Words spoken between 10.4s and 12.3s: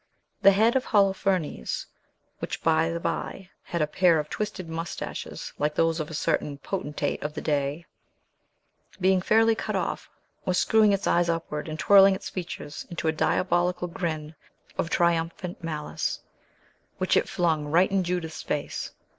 was screwing its eyes upward and twirling its